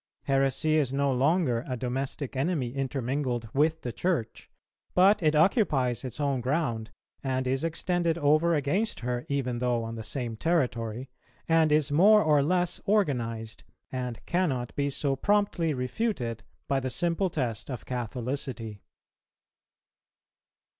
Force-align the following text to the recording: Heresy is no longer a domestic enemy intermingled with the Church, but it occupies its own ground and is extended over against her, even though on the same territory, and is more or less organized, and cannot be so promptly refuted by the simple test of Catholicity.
Heresy 0.23 0.77
is 0.77 0.91
no 0.91 1.11
longer 1.13 1.63
a 1.67 1.77
domestic 1.77 2.35
enemy 2.35 2.73
intermingled 2.73 3.47
with 3.53 3.81
the 3.81 3.91
Church, 3.93 4.49
but 4.95 5.21
it 5.21 5.35
occupies 5.35 6.03
its 6.03 6.19
own 6.19 6.41
ground 6.41 6.89
and 7.23 7.45
is 7.45 7.63
extended 7.63 8.17
over 8.17 8.55
against 8.55 9.01
her, 9.01 9.27
even 9.29 9.59
though 9.59 9.83
on 9.83 9.93
the 9.93 10.01
same 10.03 10.35
territory, 10.35 11.11
and 11.47 11.71
is 11.71 11.91
more 11.91 12.23
or 12.23 12.41
less 12.41 12.81
organized, 12.85 13.63
and 13.91 14.25
cannot 14.25 14.75
be 14.75 14.89
so 14.89 15.15
promptly 15.15 15.71
refuted 15.71 16.41
by 16.67 16.79
the 16.79 16.89
simple 16.89 17.29
test 17.29 17.69
of 17.69 17.85
Catholicity. 17.85 18.81